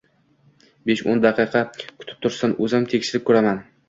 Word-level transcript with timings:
Besh 0.89 1.03
o`n 1.11 1.19
daqiqa 1.25 1.61
kutib 1.81 2.23
tursin, 2.27 2.57
o`zim 2.69 2.89
tekshirib 2.95 3.25
ko`raman 3.29 3.61